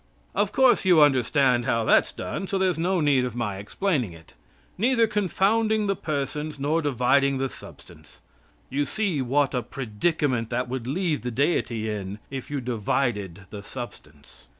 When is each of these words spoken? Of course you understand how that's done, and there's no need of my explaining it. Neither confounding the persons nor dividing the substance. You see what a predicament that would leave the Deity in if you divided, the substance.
Of 0.33 0.51
course 0.51 0.83
you 0.83 0.99
understand 0.99 1.65
how 1.65 1.83
that's 1.85 2.11
done, 2.11 2.47
and 2.51 2.59
there's 2.59 2.79
no 2.79 3.01
need 3.01 3.23
of 3.23 3.35
my 3.35 3.57
explaining 3.57 4.13
it. 4.13 4.33
Neither 4.75 5.05
confounding 5.05 5.85
the 5.85 5.95
persons 5.95 6.57
nor 6.59 6.81
dividing 6.81 7.37
the 7.37 7.49
substance. 7.49 8.17
You 8.67 8.87
see 8.87 9.21
what 9.21 9.53
a 9.53 9.61
predicament 9.61 10.49
that 10.49 10.67
would 10.67 10.87
leave 10.87 11.21
the 11.21 11.29
Deity 11.29 11.87
in 11.87 12.17
if 12.31 12.49
you 12.49 12.61
divided, 12.61 13.45
the 13.51 13.61
substance. 13.61 14.47